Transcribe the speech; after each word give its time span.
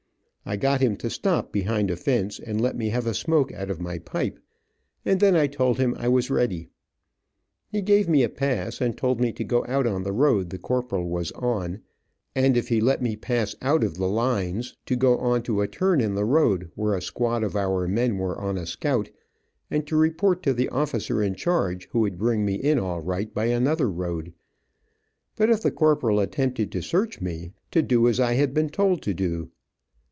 I 0.43 0.57
got 0.57 0.81
him 0.81 0.97
to 0.97 1.09
stop 1.09 1.53
behind 1.53 1.89
a 1.91 1.95
fence 1.95 2.37
and 2.39 2.59
let 2.59 2.75
me 2.75 2.89
have 2.89 3.05
a 3.07 3.13
smoke 3.13 3.53
out 3.53 3.69
of 3.69 3.79
my 3.79 3.99
pipe, 3.99 4.37
and 5.05 5.19
then 5.21 5.33
I 5.35 5.47
told 5.47 5.77
him 5.77 5.95
I 5.97 6.09
was 6.09 6.29
ready. 6.31 6.67
He 7.69 7.81
gave 7.81 8.09
me 8.09 8.21
a 8.23 8.27
pass, 8.27 8.81
and 8.81 8.97
told 8.97 9.21
me 9.21 9.31
to 9.33 9.43
go 9.45 9.63
out 9.67 9.85
on 9.87 10.01
the 10.03 10.11
road 10.11 10.49
the 10.49 10.57
corporal 10.57 11.07
was 11.07 11.31
on, 11.33 11.81
and 12.35 12.57
if 12.57 12.67
he 12.67 12.81
let 12.81 13.01
me 13.03 13.15
pass 13.15 13.55
out 13.61 13.81
of 13.83 13.93
the 13.95 14.09
lines 14.09 14.75
to 14.87 14.97
go 14.97 15.17
on 15.19 15.41
to 15.43 15.61
a 15.61 15.67
turn 15.69 16.01
in 16.01 16.15
the 16.15 16.25
road, 16.25 16.71
where 16.75 16.95
a 16.95 17.01
squad 17.03 17.43
of 17.43 17.55
our 17.55 17.87
men 17.87 18.17
were 18.17 18.37
on 18.37 18.57
a 18.57 18.65
scout, 18.65 19.09
and 19.69 19.85
to 19.87 19.95
report 19.95 20.41
to 20.43 20.53
the 20.53 20.69
officer 20.69 21.21
in 21.23 21.33
charge, 21.35 21.87
who 21.91 21.99
would 21.99 22.17
bring 22.17 22.43
me 22.43 22.55
in 22.55 22.77
all 22.79 22.99
right, 22.99 23.31
by 23.33 23.45
another 23.45 23.89
road, 23.89 24.33
but 25.37 25.51
if 25.51 25.61
the 25.61 25.71
corporal 25.71 26.19
attempted 26.19 26.71
to 26.73 26.81
search 26.81 27.21
me, 27.21 27.53
to 27.69 27.81
do 27.83 28.07
as 28.07 28.19
I 28.19 28.33
had 28.33 28.53
been 28.55 28.69
told 28.69 29.01
to 29.03 29.13
do. 29.13 29.51